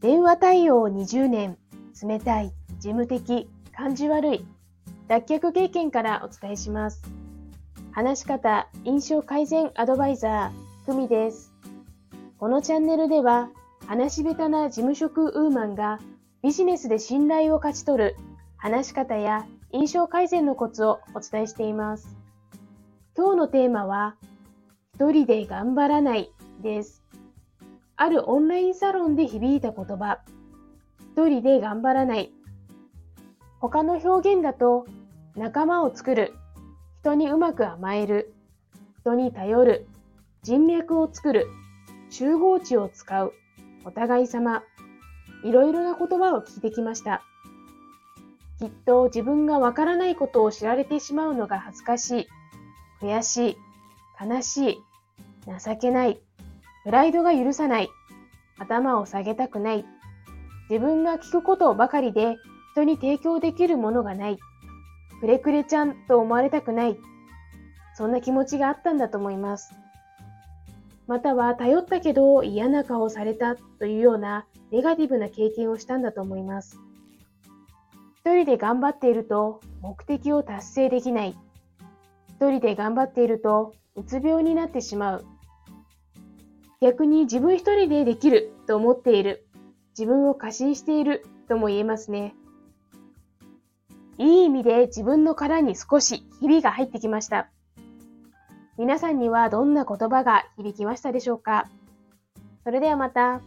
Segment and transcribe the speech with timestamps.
[0.00, 1.58] 電話対応20年、
[2.00, 4.46] 冷たい、事務的、感じ悪い、
[5.08, 7.02] 脱却経験からお伝えします。
[7.90, 11.52] 話し方、印象改善アドバイザー、ふみです。
[12.38, 13.50] このチャンネルでは、
[13.88, 15.98] 話し下手な事務職ウーマンが
[16.42, 18.16] ビジネスで信頼を勝ち取る
[18.56, 22.16] 話し方や印象改善のコツをお伝えしています。
[23.16, 24.14] 今日のテーマは、
[24.94, 26.30] 一人で頑張らない
[26.62, 27.02] です。
[28.00, 30.20] あるオンラインサロンで響いた言葉、
[31.16, 32.32] 一人で頑張らない。
[33.60, 34.86] 他の表現だと、
[35.34, 36.32] 仲間を作る、
[37.00, 38.32] 人にうまく甘える、
[39.00, 39.88] 人に頼る、
[40.44, 41.48] 人脈を作る、
[42.08, 43.32] 集合値を使う、
[43.84, 44.62] お互い様、
[45.42, 47.22] いろいろな言葉を聞いてきました。
[48.60, 52.28] きっと自分がわからないことを知られてしまうのが恥ずかしい、
[53.00, 53.56] 悔しい、
[54.24, 54.78] 悲しい、
[55.60, 56.22] 情けない、
[56.88, 57.90] プライドが許さない。
[58.58, 59.84] 頭を下げたくない。
[60.70, 62.38] 自分が聞くことばかりで
[62.72, 64.38] 人に提供できるものがない。
[65.20, 66.96] くれくれちゃんと思われたくない。
[67.94, 69.74] そんな気持ちがあったんだと思います。
[71.06, 76.78] または頼ったけど嫌な顔をされたというようなネガティブな経験をしたんだと思います。
[78.20, 81.36] 一人で頑張っていると目的を達成できない。
[82.30, 85.26] 一人で頑張っているとうつ病になってしまう。
[86.80, 89.46] 逆に自分一人でできると思っている。
[89.98, 92.34] 自分を過信しているとも言えますね。
[94.16, 97.48] いい意味で自分の殻に少しひびが入ってきました。
[98.76, 101.68] 皆さんにはどんな言葉が響きましたでしょうか？
[102.62, 103.40] それではまた。